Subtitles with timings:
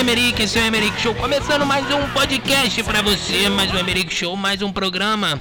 [0.00, 4.14] Emerick, esse é o Emerick Show, começando mais um podcast pra você, mais um Emerick
[4.14, 5.38] Show, mais um programa.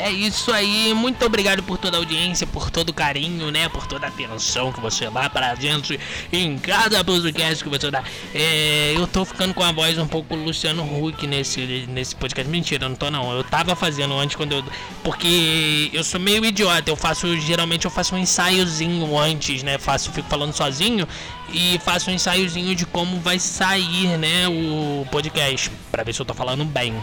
[0.00, 3.68] É isso aí, muito obrigado por toda a audiência, por todo o carinho, né?
[3.68, 6.00] Por toda a atenção que você dá pra gente
[6.32, 8.02] em cada podcast que você dá.
[8.34, 12.50] É, eu tô ficando com a voz um pouco Luciano Huck nesse, nesse podcast.
[12.50, 13.30] Mentira, não tô não.
[13.30, 14.64] Eu tava fazendo antes quando eu.
[15.04, 16.90] Porque eu sou meio idiota.
[16.90, 17.36] Eu faço.
[17.36, 19.76] Geralmente eu faço um ensaiozinho antes, né?
[19.76, 21.06] Faço, fico falando sozinho
[21.52, 24.48] e faço um ensaiozinho de como vai sair, né?
[24.48, 25.70] O podcast.
[25.92, 26.94] Pra ver se eu tô falando bem.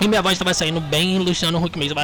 [0.00, 1.94] E minha voz tava saindo bem Luciano Huck mesmo.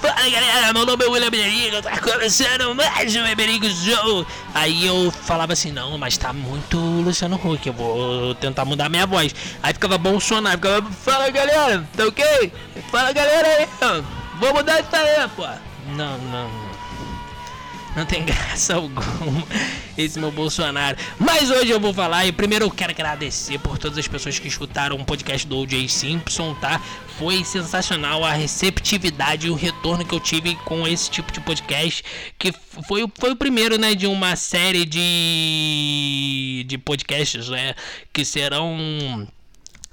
[0.00, 4.26] Fala galera, meu nome é William Berigo, tá começando mais um Berigo Show.
[4.54, 9.06] Aí eu falava assim, não, mas tá muito Luciano Huck, eu vou tentar mudar minha
[9.06, 9.34] voz.
[9.62, 12.50] Aí ficava Bolsonaro, ficava, fala galera, tá ok?
[12.90, 13.68] Fala galera aí,
[14.40, 15.46] vou mudar isso aí, pô.
[15.94, 16.48] Não, não,
[17.96, 18.06] não.
[18.06, 19.46] Tem graça alguma
[19.96, 20.96] esse meu Bolsonaro.
[21.18, 24.48] Mas hoje eu vou falar e primeiro eu quero agradecer por todas as pessoas que
[24.48, 25.88] escutaram o podcast do O.J.
[25.88, 26.80] Simpson, tá?
[27.18, 32.02] Foi sensacional a receptividade e o retorno que eu tive com esse tipo de podcast,
[32.38, 32.52] que
[32.86, 37.74] foi, foi o primeiro, né, de uma série de, de podcasts, né,
[38.12, 39.28] que serão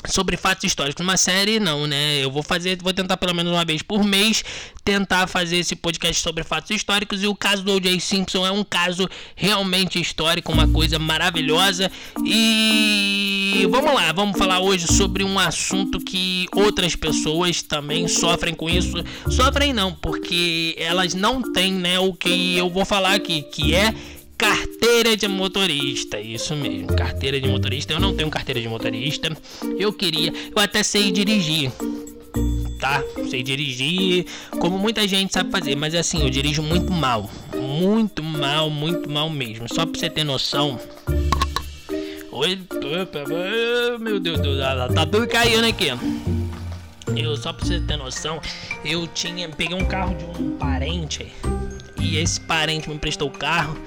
[0.08, 1.04] sobre fatos históricos.
[1.04, 2.24] Uma série não, né?
[2.24, 4.44] Eu vou fazer, vou tentar pelo menos uma vez por mês
[4.84, 8.00] tentar fazer esse podcast sobre fatos históricos e o caso do O.J.
[8.00, 11.92] Simpson é um caso realmente histórico, uma coisa maravilhosa.
[12.26, 18.70] E vamos lá, vamos falar hoje sobre um assunto que outras pessoas também sofrem com
[18.70, 19.04] isso.
[19.30, 23.94] Sofrem não, porque elas não têm, né, o que eu vou falar aqui, que é
[24.40, 26.18] carteira de motorista.
[26.18, 27.92] Isso mesmo, carteira de motorista.
[27.92, 29.30] Eu não tenho carteira de motorista.
[29.78, 31.70] Eu queria, eu até sei dirigir.
[32.80, 33.04] Tá?
[33.30, 34.26] Sei dirigir,
[34.58, 37.30] como muita gente sabe fazer, mas assim, eu dirijo muito mal.
[37.54, 39.68] Muito mal, muito mal mesmo.
[39.68, 40.80] Só pra você ter noção.
[42.32, 42.58] Oi,
[44.00, 45.88] meu Deus do céu, tá tudo caindo aqui.
[47.18, 48.40] Eu, só pra você ter noção,
[48.86, 49.50] eu tinha.
[49.50, 51.28] Peguei um carro de um parente.
[52.00, 53.78] E esse parente me emprestou o carro.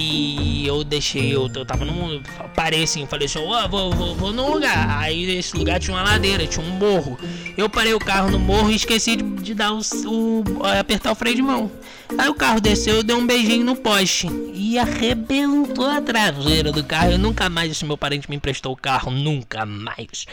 [0.00, 2.22] E eu deixei, eu, eu tava num.
[2.54, 4.96] Parei assim, falei assim, ó, oh, vou, vou, vou num lugar.
[5.00, 7.18] Aí esse lugar tinha uma ladeira, tinha um morro.
[7.56, 11.16] Eu parei o carro no morro e esqueci de, de dar o, o, apertar o
[11.16, 11.68] freio de mão.
[12.16, 14.28] Aí o carro desceu, eu dei um beijinho no poste.
[14.54, 17.10] E arrebentou a traseira do carro.
[17.10, 19.10] Eu nunca mais, esse meu parente me emprestou o carro.
[19.10, 20.26] Nunca mais.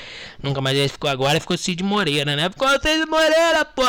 [0.44, 0.78] Nunca mais.
[0.78, 2.52] Ele ficou agora, ficou Cid Moreira, né?
[2.52, 3.82] Ficou Cid Moreira, pô.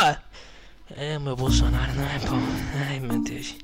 [0.96, 2.40] É, meu Bolsonaro não é bom.
[2.88, 3.54] Ai, meu Deus.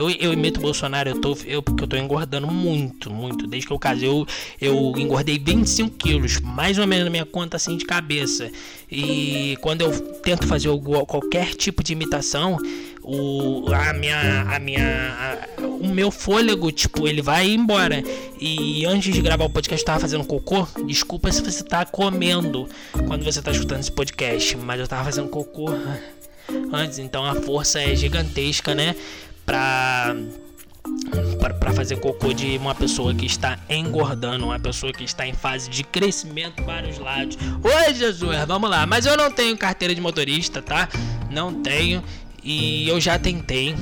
[0.00, 3.46] Eu, eu imito Bolsonaro, eu tô, eu, porque eu tô engordando muito, muito.
[3.46, 4.26] Desde que eu casei, eu,
[4.58, 8.50] eu engordei 25 quilos, mais ou menos na minha conta assim de cabeça.
[8.90, 10.70] E quando eu tento fazer
[11.06, 12.56] qualquer tipo de imitação,
[13.02, 18.02] o, a minha, a minha, a, o meu fôlego, tipo, ele vai embora.
[18.40, 20.66] E antes de gravar o podcast, eu tava fazendo cocô.
[20.86, 22.66] Desculpa se você tá comendo
[23.06, 25.66] quando você tá escutando esse podcast, mas eu tava fazendo cocô
[26.72, 28.96] antes, então a força é gigantesca, né?
[29.44, 30.14] Pra
[31.60, 35.68] para fazer cocô de uma pessoa que está engordando, uma pessoa que está em fase
[35.68, 37.36] de crescimento para os lados.
[37.62, 38.86] Oi, Jesus, vamos lá.
[38.86, 40.88] Mas eu não tenho carteira de motorista, tá?
[41.30, 42.02] Não tenho.
[42.42, 43.76] E eu já tentei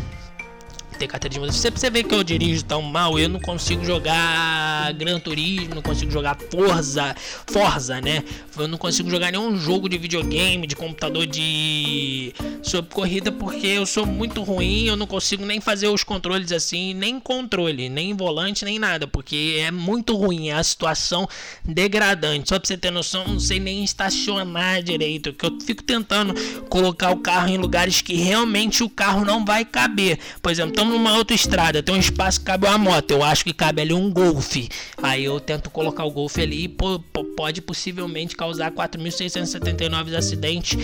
[0.98, 1.70] ter carteira de motorista.
[1.70, 6.10] Você vê que eu dirijo tão mal, eu não consigo jogar Gran Turismo, não consigo
[6.10, 7.14] jogar Forza,
[7.46, 8.24] Forza, né?
[8.56, 13.86] Eu não consigo jogar nenhum jogo de videogame, de computador de sobre corrida porque eu
[13.86, 18.64] sou muito ruim, eu não consigo nem fazer os controles assim, nem controle, nem volante,
[18.64, 21.28] nem nada, porque é muito ruim, é a situação
[21.64, 22.48] degradante.
[22.48, 26.34] Só pra você ter noção, não sei nem estacionar direito, que eu fico tentando
[26.68, 30.18] colocar o carro em lugares que realmente o carro não vai caber.
[30.42, 33.52] Por exemplo, estamos numa autoestrada, tem um espaço que cabe uma moto, eu acho que
[33.52, 34.56] cabe ali um Golf.
[35.02, 40.78] Aí eu tento colocar o Golf ali e pode possivelmente causar 4.679 acidentes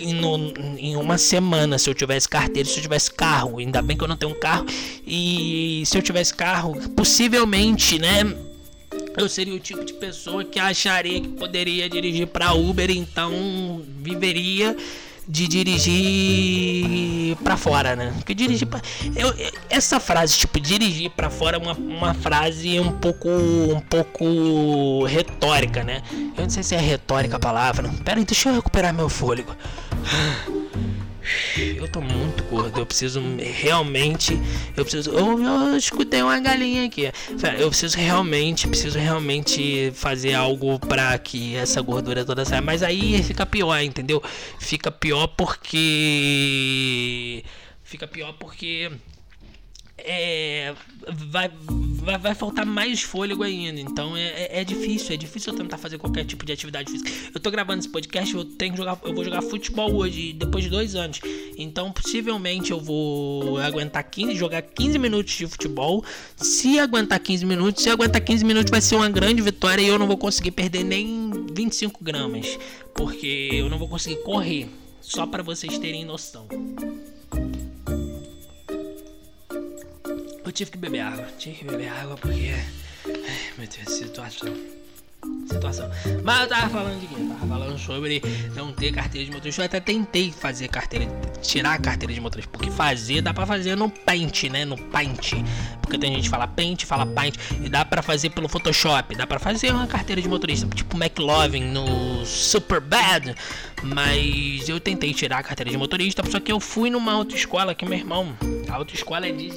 [0.00, 3.58] no, em uma semana se eu tivesse carteira, se eu tivesse carro.
[3.58, 4.66] Ainda bem que eu não tenho um carro.
[5.06, 8.36] E se eu tivesse carro, possivelmente, né?
[9.16, 14.76] Eu seria o tipo de pessoa que acharia que poderia dirigir para Uber, então viveria
[15.26, 18.12] de dirigir para fora, né?
[18.16, 18.80] Porque dirigir pra...
[19.16, 19.34] eu,
[19.70, 25.82] essa frase, tipo, dirigir para fora é uma, uma frase um pouco um pouco retórica,
[25.82, 26.02] né?
[26.36, 27.88] Eu não sei se é retórica a palavra.
[28.04, 29.54] Pera aí, deixa eu recuperar meu fôlego.
[31.76, 34.38] Eu tô muito gordo, eu preciso realmente.
[34.76, 35.10] Eu preciso.
[35.10, 37.10] Eu, eu escutei uma galinha aqui.
[37.58, 42.60] Eu preciso realmente, preciso realmente fazer algo pra que essa gordura toda saia.
[42.60, 44.22] Mas aí fica pior, entendeu?
[44.58, 46.24] Fica pior porque.
[47.82, 48.90] Fica pior porque
[50.04, 50.74] é,
[51.30, 51.50] vai,
[52.02, 53.80] vai, vai, faltar mais fôlego ainda.
[53.80, 57.10] Então é, é, é, difícil, é difícil eu tentar fazer qualquer tipo de atividade física.
[57.34, 60.64] Eu tô gravando esse podcast, eu tenho que jogar, eu vou jogar futebol hoje, depois
[60.64, 61.20] de dois anos.
[61.56, 66.04] Então possivelmente eu vou aguentar 15, jogar 15 minutos de futebol.
[66.36, 69.98] Se aguentar 15 minutos, se aguentar 15 minutos vai ser uma grande vitória e eu
[69.98, 72.58] não vou conseguir perder nem 25 gramas.
[72.92, 74.68] Porque eu não vou conseguir correr.
[75.00, 76.46] Só para vocês terem noção.
[80.54, 81.26] Tive que beber água.
[81.38, 82.54] Tive que beber água porque.
[83.06, 84.54] Ai, meu Deus, situação.
[85.48, 85.90] Situação.
[86.22, 87.14] Mas eu tava falando de quê?
[87.18, 88.22] Eu tava falando sobre
[88.54, 89.62] não ter carteira de motorista.
[89.62, 91.06] Eu até tentei fazer carteira.
[91.42, 92.50] Tirar a carteira de motorista.
[92.52, 94.64] Porque fazer dá pra fazer no Paint, né?
[94.64, 95.32] No Paint.
[95.80, 97.36] Porque tem gente que fala Paint, fala Paint.
[97.62, 99.16] E dá pra fazer pelo Photoshop.
[99.16, 100.66] Dá pra fazer uma carteira de motorista.
[100.68, 103.34] Tipo McLovin no Super Bad.
[103.82, 106.22] Mas eu tentei tirar a carteira de motorista.
[106.30, 108.36] Só que eu fui numa autoescola que meu irmão.
[108.68, 109.52] A autoescola é de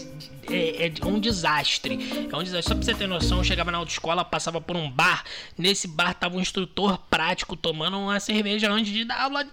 [0.51, 2.27] é, é, um desastre.
[2.31, 2.69] É um desastre.
[2.69, 5.23] Só pra você ter noção, eu chegava na autoescola, passava por um bar.
[5.57, 9.45] Nesse bar tava um instrutor prático tomando uma cerveja antes de dar aula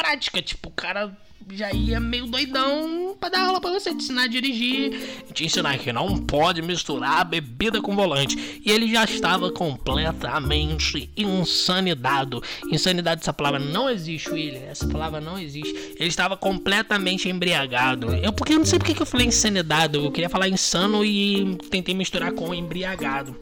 [0.00, 0.40] prática.
[0.40, 1.16] Tipo, o cara
[1.52, 5.78] já ia meio doidão pra dar aula pra você, te ensinar a dirigir, te ensinar
[5.78, 8.60] que não pode misturar bebida com volante.
[8.64, 12.42] E ele já estava completamente insanidado.
[12.70, 14.60] Insanidade, essa palavra não existe, William.
[14.60, 15.72] Essa palavra não existe.
[15.96, 18.14] Ele estava completamente embriagado.
[18.14, 19.96] Eu, porque eu não sei porque que eu falei insanidade.
[19.96, 23.36] Eu queria falar insano e tentei misturar com embriagado.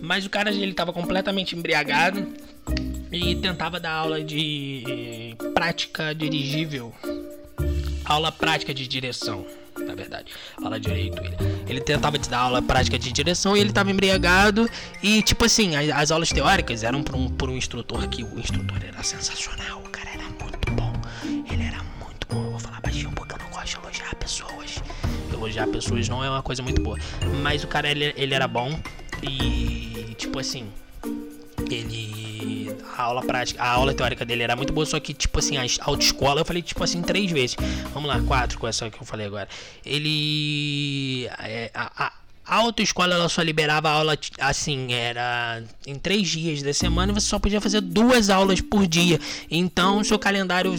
[0.00, 2.26] Mas o cara, ele estava completamente embriagado
[3.12, 6.92] e tentava dar aula de prática dirigível.
[8.06, 9.46] Aula prática de direção,
[9.78, 10.32] na verdade.
[10.62, 11.22] Aula de direito.
[11.22, 11.36] Ele,
[11.68, 14.68] ele tentava te dar aula prática de direção e ele estava embriagado.
[15.02, 18.38] E, tipo assim, as, as, aulas teóricas eram por um, por um instrutor que o
[18.38, 19.80] instrutor era sensacional.
[19.80, 20.92] O cara era muito bom.
[21.52, 22.44] Ele era muito bom.
[22.44, 24.82] Eu vou falar baixinho porque eu não gosto de elogiar pessoas.
[25.30, 26.98] Elogiar pessoas não é uma coisa muito boa.
[27.42, 28.80] Mas o cara, ele, ele era bom.
[29.22, 30.66] E, tipo assim,
[31.70, 32.31] ele
[32.96, 35.64] a aula prática, a aula teórica dele era muito boa, só que tipo assim, a
[35.82, 37.56] autoescola eu falei tipo assim três vezes.
[37.92, 39.48] Vamos lá, quatro com essa que eu falei agora.
[39.84, 42.12] Ele é, a, a
[42.52, 47.26] a autoescola ela só liberava aula assim, era em três dias da semana e você
[47.26, 49.18] só podia fazer duas aulas por dia.
[49.50, 50.74] Então seu calendário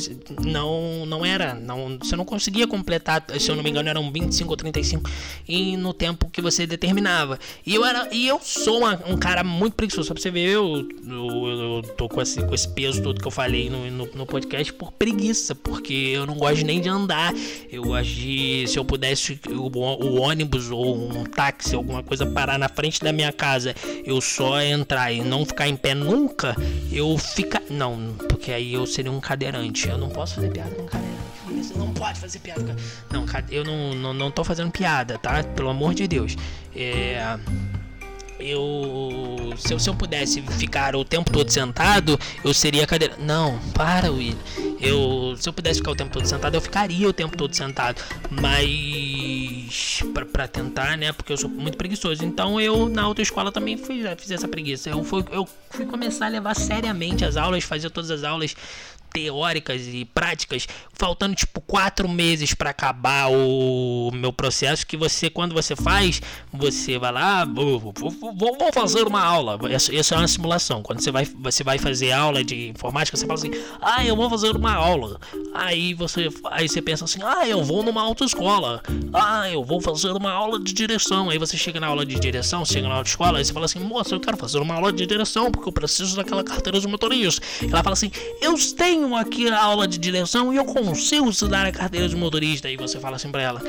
[0.45, 4.51] não não era, não, você não conseguia completar, se eu não me engano, eram 25
[4.51, 5.09] ou 35
[5.47, 7.39] e no tempo que você determinava.
[7.65, 10.49] E eu era e eu sou uma, um cara muito preguiçoso, só pra você ver,
[10.49, 14.05] eu, eu, eu tô com esse, com esse peso todo que eu falei no, no,
[14.13, 17.33] no, podcast por preguiça, porque eu não gosto nem de andar.
[17.71, 22.25] Eu gosto de, se eu pudesse, o, o ônibus ou um táxi táxi, alguma coisa
[22.25, 23.73] parar na frente da minha casa,
[24.05, 26.55] eu só entrar e não ficar em pé nunca,
[26.91, 27.61] eu fica.
[27.69, 29.87] Não, porque aí eu seria um cadeirante.
[29.87, 31.23] Eu não posso fazer piada com cadeirante.
[31.55, 33.17] Você não pode fazer piada com.
[33.17, 35.43] Não, eu não, não, não tô fazendo piada, tá?
[35.43, 36.35] Pelo amor de Deus.
[36.75, 37.37] É
[38.43, 43.15] eu se, eu se eu pudesse ficar o tempo todo sentado, eu seria cadeira.
[43.17, 44.35] Não, para, Will.
[44.81, 48.01] Eu se eu pudesse ficar o tempo todo sentado, eu ficaria o tempo todo sentado,
[48.29, 49.42] mas
[50.31, 51.11] para tentar, né?
[51.11, 52.23] Porque eu sou muito preguiçoso.
[52.23, 54.89] Então eu na autoescola também fiz, fiz essa preguiça.
[54.89, 58.55] Eu fui, eu fui começar a levar seriamente as aulas, fazer todas as aulas
[59.13, 64.85] teóricas e práticas, faltando tipo quatro meses para acabar o meu processo.
[64.85, 69.59] Que você, quando você faz, você vai lá, vou, vou, vou fazer uma aula.
[69.91, 70.81] Isso é uma simulação.
[70.81, 74.29] Quando você vai, você vai fazer aula de informática, você fala assim: ah, eu vou
[74.29, 75.19] fazer uma aula.
[75.53, 78.81] Aí você, aí você pensa assim: ah, eu vou numa autoescola.
[79.13, 81.29] Ah, eu vou fazer uma aula de direção.
[81.29, 84.15] Aí você chega na aula de direção, chega na autoescola, aí você fala assim: moça,
[84.15, 87.45] eu quero fazer uma aula de direção porque eu preciso daquela carteira de motorista.
[87.61, 91.65] Ela fala assim: eu tenho tenho aqui a aula de direção e eu consigo estudar
[91.65, 92.69] a carteira de motorista.
[92.69, 93.61] E você fala assim pra ela: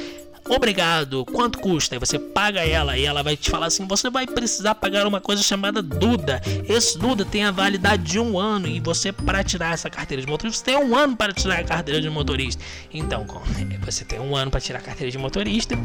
[0.49, 1.97] Obrigado, quanto custa?
[1.97, 5.21] E você paga ela e ela vai te falar assim: você vai precisar pagar uma
[5.21, 6.41] coisa chamada Duda.
[6.69, 10.29] Esse Duda tem a validade de um ano e você, para tirar essa carteira de
[10.29, 12.63] motorista, você tem um ano para tirar a carteira de motorista.
[12.93, 13.27] Então,
[13.85, 15.77] você tem um ano para tirar a carteira de motorista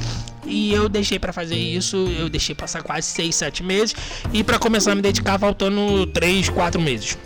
[0.46, 3.96] e eu deixei para fazer isso, eu deixei passar quase 6, 7 meses
[4.32, 7.18] e para começar a me dedicar faltando 3, 4 meses.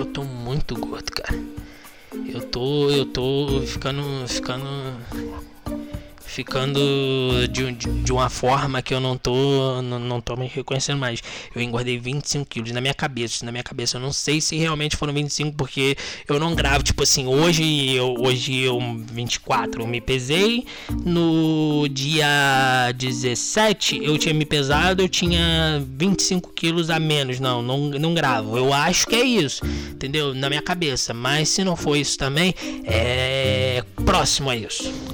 [0.00, 1.38] Eu tô muito gordo, cara.
[2.26, 2.88] Eu tô.
[2.88, 4.02] Eu tô ficando.
[4.26, 4.66] ficando
[6.30, 6.80] ficando
[7.48, 11.20] de, de, uma forma que eu não tô não, não tô me reconhecendo mais.
[11.54, 13.96] Eu engordei 25 quilos na minha cabeça, na minha cabeça.
[13.96, 15.96] Eu não sei se realmente foram 25 porque
[16.28, 18.78] eu não gravo, tipo assim, hoje eu hoje eu
[19.12, 20.64] 24 eu me pesei,
[21.04, 27.40] no dia 17 eu tinha me pesado, eu tinha 25 quilos a menos.
[27.40, 28.56] Não, não, não gravo.
[28.56, 30.32] Eu acho que é isso, entendeu?
[30.34, 31.12] Na minha cabeça.
[31.12, 35.09] Mas se não for isso também, é próximo a isso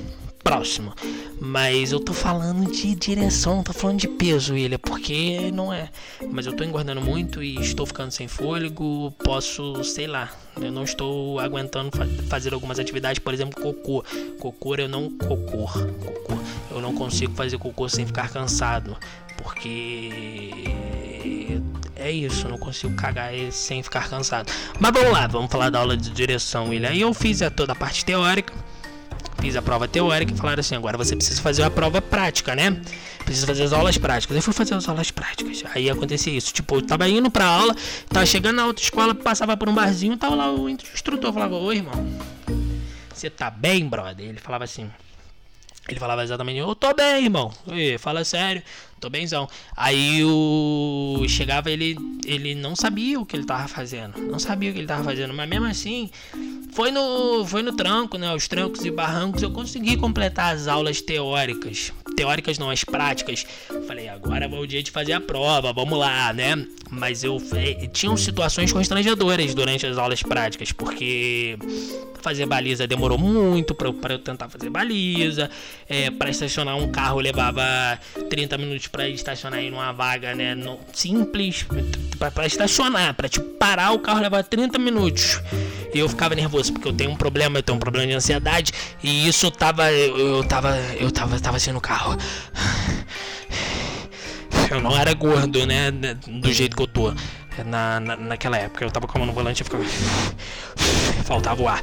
[0.46, 0.94] próximo.
[1.40, 5.90] Mas eu tô falando de direção, tô falando de peso, William, porque não é.
[6.30, 9.10] Mas eu tô engordando muito e estou ficando sem fôlego.
[9.24, 14.04] Posso, sei lá, eu não estou aguentando fa fazer algumas atividades, por exemplo, cocô.
[14.38, 16.38] Cocô eu não cocô, cocô.
[16.70, 18.96] Eu não consigo fazer cocô sem ficar cansado,
[19.42, 20.64] porque
[21.96, 24.52] é isso, não consigo cagar sem ficar cansado.
[24.78, 26.90] Mas vamos lá, vamos falar da aula de direção, William.
[26.90, 28.54] Aí eu fiz a, toda a parte teórica
[29.40, 32.80] fiz a prova teórica e falaram assim: agora você precisa fazer a prova prática, né?
[33.24, 34.36] Precisa fazer as aulas práticas.
[34.36, 35.64] Eu fui fazer as aulas práticas.
[35.74, 37.74] Aí acontecia isso: tipo, eu tava indo pra aula,
[38.08, 42.06] tava chegando na autoescola, passava por um barzinho, tava lá o instrutor falava: Oi, irmão,
[43.12, 44.28] você tá bem, brother?
[44.28, 44.90] Ele falava assim.
[45.88, 47.52] Ele falava exatamente, eu tô bem, irmão.
[47.68, 48.60] E, fala sério,
[49.00, 49.48] tô bemzão.
[49.76, 51.24] Aí o.
[51.28, 51.96] Chegava ele.
[52.24, 54.18] Ele não sabia o que ele tava fazendo.
[54.18, 55.32] Não sabia o que ele tava fazendo.
[55.32, 56.10] Mas mesmo assim,
[56.76, 58.34] foi no, foi no tranco, né?
[58.34, 61.90] Os trancos e barrancos, eu consegui completar as aulas teóricas.
[62.14, 63.46] Teóricas não, as práticas.
[63.86, 66.66] Falei, agora é o dia de fazer a prova, vamos lá, né?
[66.90, 67.38] Mas eu
[67.92, 71.58] tinham situações constrangedoras durante as aulas práticas, porque
[72.20, 75.48] fazer baliza demorou muito para eu tentar fazer baliza.
[75.88, 77.62] É, para estacionar um carro levava
[78.28, 80.54] 30 minutos para estacionar em uma vaga, né?
[80.54, 81.66] No, simples,
[82.18, 85.40] para estacionar, para tipo parar o carro levava 30 minutos.
[85.94, 88.72] E eu ficava nervoso porque eu tenho um problema, eu tenho um problema de ansiedade
[89.02, 92.16] e isso tava eu, eu tava eu tava tava assim no carro.
[94.68, 97.14] Eu não era gordo, né, do jeito que eu tô.
[97.64, 99.84] Na, na, naquela época eu tava com a mão no volante e ficava
[101.24, 101.82] faltava o ar.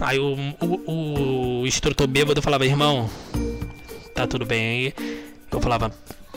[0.00, 3.08] Aí o, o, o instrutor bêbado falava, irmão,
[4.14, 5.22] tá tudo bem aí?
[5.50, 5.92] Eu falava,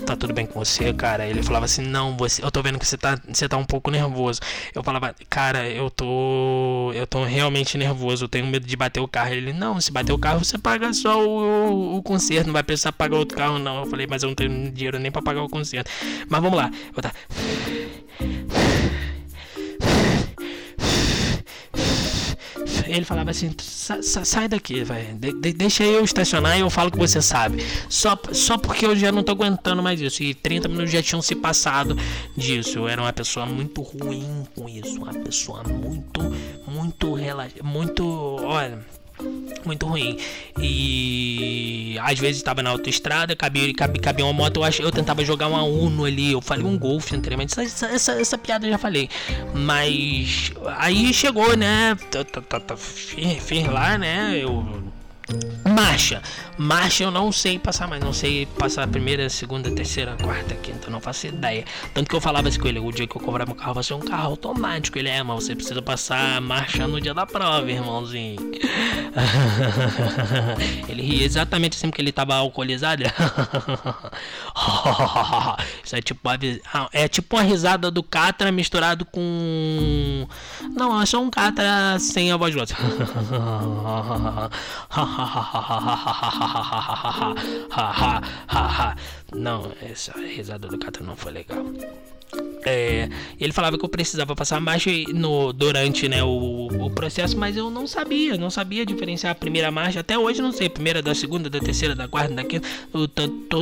[0.05, 1.25] tá tudo bem com você, cara?
[1.25, 3.89] Ele falava assim, não, você, eu tô vendo que você tá, você tá um pouco
[3.89, 4.41] nervoso.
[4.73, 9.07] Eu falava, cara, eu tô, eu tô realmente nervoso, eu tenho medo de bater o
[9.07, 9.33] carro.
[9.33, 12.63] Ele, não, se bater o carro, você paga só o, o, o conserto, não vai
[12.63, 13.81] precisar pagar outro carro, não.
[13.81, 15.89] Eu falei, mas eu não tenho dinheiro nem para pagar o conserto.
[16.27, 17.13] Mas vamos lá, eu tá.
[22.97, 25.15] Ele falava assim: sai daqui, velho.
[25.15, 27.63] De, de, deixa eu estacionar e eu falo que você sabe.
[27.89, 30.23] Só, só porque eu já não tô aguentando mais isso.
[30.23, 31.97] E 30 minutos já tinham se passado
[32.35, 32.79] disso.
[32.79, 35.01] Eu era uma pessoa muito ruim com isso.
[35.01, 36.21] Uma pessoa muito,
[36.67, 37.15] muito,
[37.63, 38.05] muito.
[38.43, 38.95] Olha
[39.65, 40.17] muito ruim.
[40.59, 45.23] E às vezes estava na autoestrada, cabia, cabia, cabia uma moto, eu, ach, eu tentava
[45.23, 48.77] jogar uma Uno ali, eu falei um golfe anteriormente, essa, essa, essa piada eu já
[48.77, 49.09] falei.
[49.53, 51.97] Mas aí chegou, né?
[53.39, 54.37] Fiz lá, né?
[54.37, 54.93] Eu
[55.67, 56.21] Marcha.
[56.57, 58.03] Marcha eu não sei passar mais.
[58.03, 60.89] Não sei passar a primeira, segunda, terceira, quarta, quinta.
[60.89, 61.65] Não faço ideia.
[61.93, 63.83] Tanto que eu falava assim com ele: o dia que eu comprar meu carro vai
[63.83, 64.97] ser um carro automático.
[64.97, 68.37] Ele é, mas você precisa passar marcha no dia da prova, irmãozinho.
[70.87, 73.03] ele ria exatamente assim porque ele tava alcoolizado.
[75.83, 76.37] Isso é tipo, uma,
[76.91, 80.27] é tipo uma risada do Catra misturado com.
[80.75, 82.75] Não, é só um Catra sem a voz grossa.
[89.33, 91.65] Não, essa risada do Catra não foi legal.
[92.65, 93.07] É,
[93.39, 97.69] ele falava que eu precisava passar marcha no, durante né, o, o, processo, mas eu
[97.69, 99.99] não sabia, não sabia diferenciar a primeira marcha.
[99.99, 102.67] Até hoje não sei, primeira, da segunda, da terceira, da quarta, da quinta.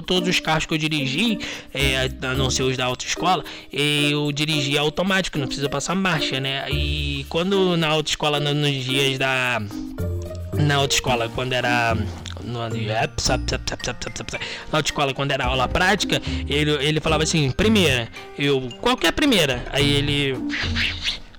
[0.08, 1.38] todos os carros que eu dirigi,
[1.74, 6.66] é, a não ser os da autoescola, eu dirigi automático, não precisa passar marcha, né?
[6.72, 9.62] E quando na autoescola, nos dias da
[10.54, 11.96] na autoescola quando era
[12.46, 12.70] na
[14.72, 20.36] autoescola quando era aula prática, ele, ele falava assim, primeira, eu, qualquer primeira, aí ele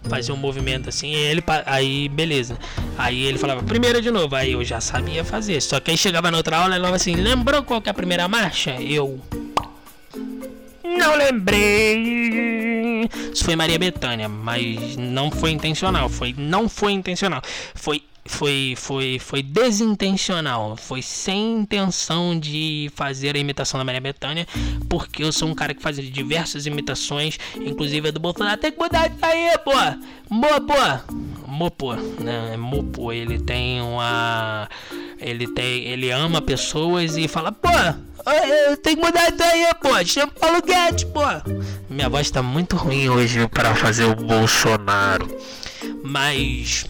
[0.09, 2.59] fazia um movimento assim, ele aí beleza.
[2.97, 5.61] Aí ele falava primeira de novo, aí eu já sabia fazer.
[5.61, 7.95] Só que aí chegava na outra aula, ele falava assim, lembrou qual que é a
[7.95, 8.77] primeira marcha?
[8.81, 9.21] Eu
[10.85, 13.09] não lembrei.
[13.33, 17.43] Isso foi Maria Bethânia, mas não foi intencional, foi não foi intencional.
[17.75, 24.47] Foi foi, foi, foi desintencional, foi sem intenção de fazer a imitação da Maria Bethânia,
[24.89, 28.61] porque eu sou um cara que faz diversas imitações, inclusive a do Bolsonaro.
[28.61, 29.73] Tem que mudar isso aí, pô!
[30.31, 30.75] Mopo!
[31.47, 32.57] Mopo, né?
[32.57, 34.69] Mopo, ele tem uma.
[35.21, 35.85] Ele tem.
[35.85, 37.69] Ele ama pessoas e fala, pô!
[38.83, 40.05] Tem que mudar isso aí, pô!
[40.05, 41.21] Chama Paulo Guedes, pô!
[41.89, 45.29] Minha voz tá muito ruim hoje para fazer o Bolsonaro.
[46.03, 46.87] Mas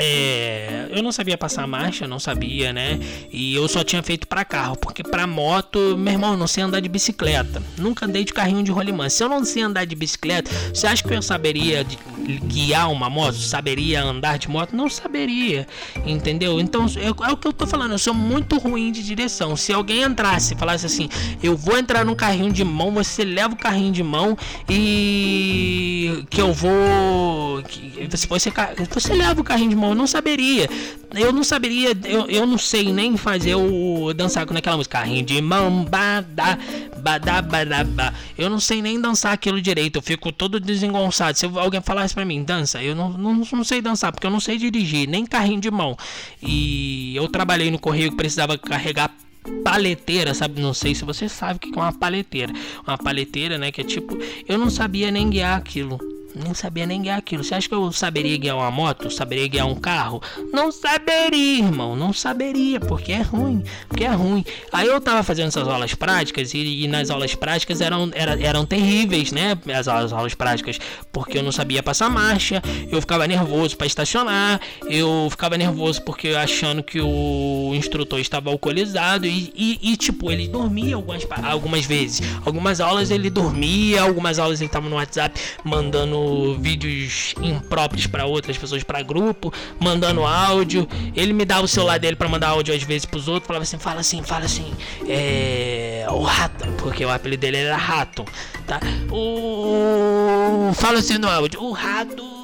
[0.00, 3.00] é, eu não sabia passar marcha, não sabia, né?
[3.32, 6.80] E eu só tinha feito para carro, porque para moto, meu irmão, não sei andar
[6.80, 7.60] de bicicleta.
[7.76, 9.08] Nunca andei de carrinho de rolimã.
[9.08, 11.98] Se eu não sei andar de bicicleta, você acha que eu saberia de,
[12.36, 13.36] guiar uma moto?
[13.36, 14.74] Saberia andar de moto?
[14.74, 15.66] Não saberia,
[16.04, 16.60] entendeu?
[16.60, 19.56] Então é, é o que eu tô falando, eu sou muito ruim de direção.
[19.56, 21.08] Se alguém entrasse e falasse assim,
[21.42, 24.36] eu vou entrar num carrinho de mão, você leva o carrinho de mão
[24.68, 27.62] e que eu vou.
[27.62, 28.52] Que, você, você,
[28.90, 30.68] você leva o carrinho de mão, eu não saberia.
[31.14, 34.98] Eu não saberia, eu, eu não sei nem fazer o dançar com aquela música.
[34.98, 36.58] Carrinho de mão, bada,
[36.98, 38.14] bada, bada, bada.
[38.36, 41.38] Eu não sei nem dançar aquilo direito, eu fico todo desengonçado.
[41.38, 44.40] Se alguém falasse pra mim, dança, eu não, não, não sei dançar, porque eu não
[44.40, 45.96] sei dirigir, nem carrinho de mão.
[46.42, 49.14] E eu trabalhei no correio que precisava carregar
[49.62, 50.60] paleteira, sabe?
[50.60, 52.52] Não sei se você sabe o que é uma paleteira.
[52.84, 53.70] Uma paleteira, né?
[53.70, 57.42] Que é tipo, eu não sabia nem guiar aquilo nem sabia nem guiar aquilo.
[57.42, 59.10] Você acha que eu saberia guiar uma moto?
[59.10, 60.22] Saberia guiar um carro?
[60.52, 61.96] Não saberia, irmão.
[61.96, 63.62] Não saberia, porque é ruim.
[63.88, 64.44] Porque é ruim.
[64.72, 68.64] Aí eu tava fazendo essas aulas práticas e, e nas aulas práticas eram, era, eram
[68.64, 69.58] terríveis, né?
[69.76, 70.78] As aulas, as aulas práticas,
[71.12, 76.28] porque eu não sabia passar marcha, eu ficava nervoso para estacionar, eu ficava nervoso porque
[76.28, 82.22] achando que o instrutor estava alcoolizado e, e, e tipo, ele dormia algumas, algumas vezes.
[82.44, 86.27] Algumas aulas ele dormia, algumas aulas ele tava no WhatsApp mandando
[86.60, 90.88] vídeos impróprios para outras pessoas, para grupo, mandando áudio.
[91.14, 93.78] Ele me dava o celular dele para mandar áudio às vezes pros outros, falava assim,
[93.78, 94.72] fala assim, fala assim,
[95.08, 96.06] é.
[96.10, 98.24] O rato, porque o apelido dele era rato,
[98.66, 98.80] tá?
[99.10, 100.72] O.
[100.74, 102.38] Fala assim no áudio, o rato.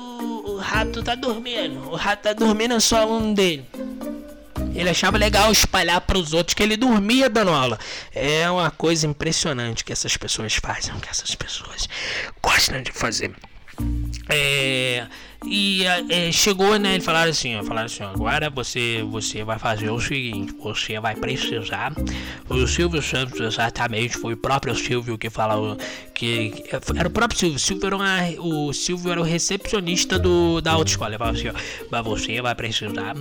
[0.46, 3.64] O rato tá dormindo, o rato tá dormindo, é só aluno dele.
[4.74, 7.78] Ele achava legal espalhar para os outros que ele dormia dando aula.
[8.12, 11.88] É uma coisa impressionante que essas pessoas fazem, que essas pessoas
[12.42, 13.32] gostam de fazer.
[14.28, 15.06] Eh,
[15.46, 16.94] e é, chegou, né?
[16.94, 20.98] Eles falaram assim, ó, falaram assim, ó, agora você, você vai fazer o seguinte, você
[20.98, 21.92] vai precisar.
[22.48, 25.76] O Silvio Santos exatamente foi o próprio Silvio que falou
[26.14, 26.64] que
[26.96, 27.58] era o próprio Silvio.
[27.58, 31.10] Silvio era uma, o Silvio era o recepcionista do da autoescola.
[31.10, 31.52] Ele falou assim, ó,
[31.90, 33.14] mas você vai precisar,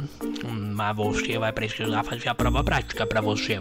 [0.46, 3.60] mas você vai precisar fazer a prova prática para você.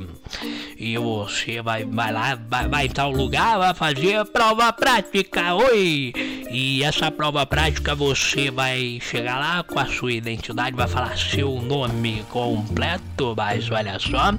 [0.79, 5.55] E você vai, vai lá, vai, vai em tal lugar, vai fazer a prova prática.
[5.55, 6.13] Oi!
[6.51, 11.61] E essa prova prática você vai chegar lá com a sua identidade, vai falar seu
[11.61, 14.35] nome completo, mas olha só.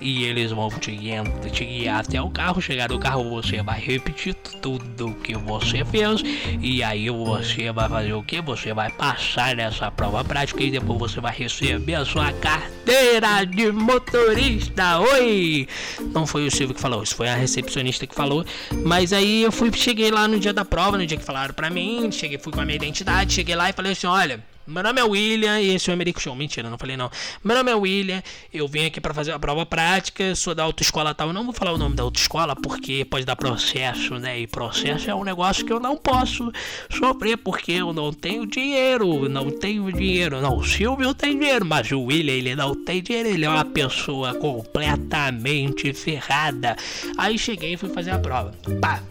[0.00, 2.60] E eles vão te guiar, te guiar até o carro.
[2.60, 6.22] Chegar no carro, você vai repetir tudo o que você fez.
[6.60, 8.42] E aí você vai fazer o que?
[8.42, 13.72] Você vai passar nessa prova prática e depois você vai receber a sua carteira de
[13.72, 15.00] motorista.
[15.00, 15.66] Oi!
[16.12, 18.44] Não foi o Silvio que falou, isso foi a recepcionista que falou.
[18.84, 21.70] Mas aí eu fui, cheguei lá no dia da prova, no dia que falaram pra
[21.70, 24.42] mim, cheguei, fui com a minha identidade, cheguei lá e falei assim, olha.
[24.66, 26.34] Meu nome é William e esse é o American Show.
[26.34, 27.10] Mentira, não falei não.
[27.44, 31.14] Meu nome é William, eu vim aqui para fazer a prova prática, sou da autoescola
[31.14, 31.28] tal.
[31.28, 34.40] Eu não vou falar o nome da autoescola porque pode dar processo, né?
[34.40, 36.50] E processo é um negócio que eu não posso
[36.88, 39.28] sofrer porque eu não tenho dinheiro.
[39.28, 40.40] Não tenho dinheiro.
[40.40, 43.28] Não, o Silvio tem dinheiro, mas o William, ele não tem dinheiro.
[43.28, 46.74] Ele é uma pessoa completamente ferrada.
[47.18, 48.54] Aí cheguei e fui fazer a prova.
[48.80, 49.02] Pá!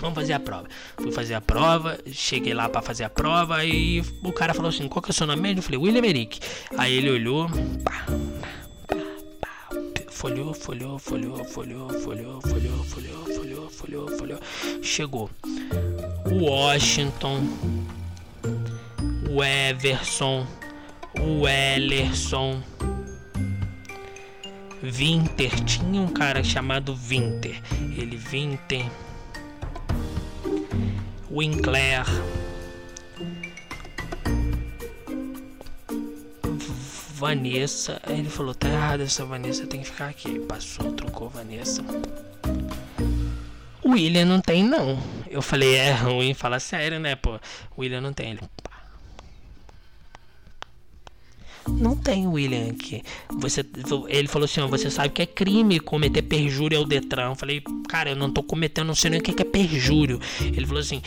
[0.00, 0.68] Vamos fazer a prova.
[0.96, 4.88] Fui fazer a prova, cheguei lá para fazer a prova e o cara falou assim:
[4.88, 5.56] qual que é o seu nome?
[5.56, 6.40] Eu falei: William Eric.
[6.76, 7.48] Aí ele olhou,
[7.84, 8.06] pá,
[10.18, 14.40] folhou, folhou, folhou, folhou, folhou, folhou, folhou, folhou, folhou, folhou.
[14.82, 15.30] Chegou.
[16.26, 17.46] Washington,
[19.30, 20.44] o Everson,
[21.20, 22.60] o Ellerson.
[24.82, 27.60] Winter, tinha um cara chamado Winter.
[27.96, 28.84] Ele Winter,
[31.38, 32.04] Winkler,
[37.14, 38.02] Vanessa.
[38.08, 40.40] Ele falou: tá errado essa Vanessa, tem que ficar aqui.
[40.40, 41.84] Passou, trocou Vanessa.
[43.86, 45.00] William não tem, não.
[45.30, 47.38] Eu falei: é ruim, fala sério, né, pô?
[47.78, 48.32] William não tem.
[48.32, 48.40] Ele,
[51.68, 53.02] não tem William aqui.
[53.38, 53.64] Você,
[54.08, 57.30] ele falou assim: ó, você sabe que é crime cometer perjúrio ao Detran.
[57.30, 60.20] Eu falei, cara, eu não tô cometendo, não sei nem o que é perjúrio.
[60.40, 61.02] Ele falou assim: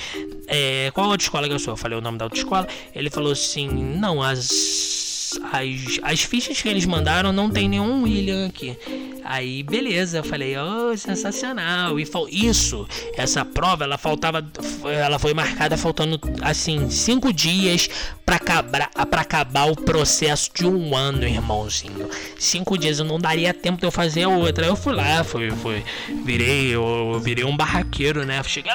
[0.48, 1.74] é, qual autoescola que eu sou?
[1.74, 2.68] Eu falei o nome da autoescola.
[2.94, 5.11] Ele falou assim: não, as
[5.52, 8.78] as, as fichas que eles mandaram não tem nenhum William aqui.
[9.24, 12.00] Aí, beleza, eu falei, oh, sensacional.
[12.00, 14.46] E isso, essa prova, ela faltava,
[14.84, 17.90] ela foi marcada faltando, assim, cinco dias
[18.26, 22.10] para acabar, pra acabar o processo de um ano, irmãozinho.
[22.38, 24.66] Cinco dias, eu não daria tempo de eu fazer outra.
[24.66, 25.84] Eu fui lá, fui, fui,
[26.26, 28.42] virei, eu, eu virei um barraqueiro, né?
[28.44, 28.72] Cheguei,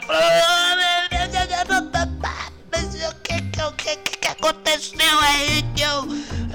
[4.39, 6.09] aconteceu aí que eu,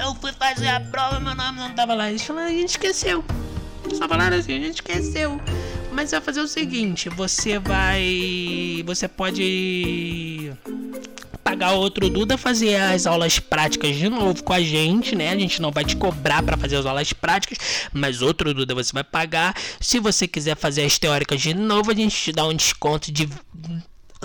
[0.03, 2.09] eu fui fazer a prova, meu nome não tava lá.
[2.09, 3.23] Eles falaram, a gente esqueceu.
[3.93, 5.41] Só falaram assim, a gente esqueceu.
[5.91, 8.81] Mas você vai fazer o seguinte, você vai.
[8.85, 10.53] Você pode
[11.43, 15.31] pagar outro Duda fazer as aulas práticas de novo com a gente, né?
[15.31, 17.57] A gente não vai te cobrar para fazer as aulas práticas,
[17.91, 19.53] mas outro Duda você vai pagar.
[19.81, 23.27] Se você quiser fazer as teóricas de novo, a gente te dá um desconto de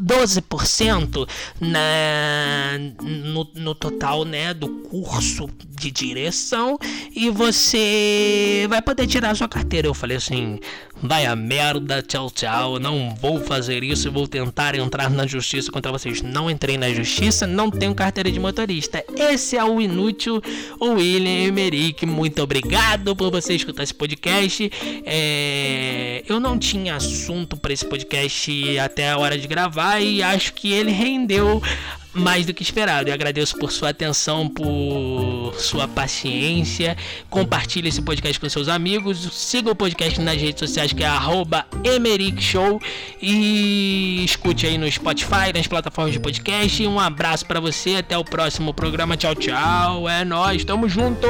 [0.00, 1.28] 12%
[1.61, 6.78] na, no, no total né, do curso de direção
[7.14, 9.87] e você vai poder tirar sua carteira.
[9.88, 10.59] Eu falei assim:
[11.02, 12.78] vai a merda, tchau, tchau.
[12.78, 16.22] Não vou fazer isso, vou tentar entrar na justiça contra vocês.
[16.22, 19.04] Não entrei na justiça, não tenho carteira de motorista.
[19.16, 20.42] Esse é o inútil
[20.80, 22.04] William Emerick.
[22.04, 24.70] Muito obrigado por você escutar esse podcast.
[25.04, 30.53] É, eu não tinha assunto para esse podcast até a hora de gravar e acho
[30.55, 31.62] que ele rendeu
[32.16, 33.11] mais do que esperado.
[33.11, 36.96] Eu agradeço por sua atenção, por sua paciência.
[37.29, 39.18] Compartilhe esse podcast com seus amigos.
[39.33, 41.09] Siga o podcast nas redes sociais que é
[41.85, 42.81] @emerickshow
[43.20, 46.87] e escute aí no Spotify, nas plataformas de podcast.
[46.87, 49.16] Um abraço para você, até o próximo programa.
[49.16, 50.09] Tchau, tchau.
[50.09, 51.27] É nós, tamo junto.